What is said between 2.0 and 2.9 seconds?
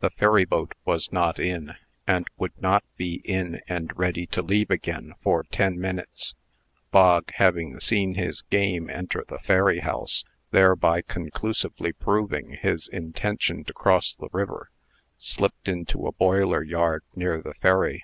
and would not